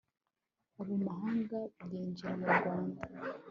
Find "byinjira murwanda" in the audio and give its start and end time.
1.83-3.01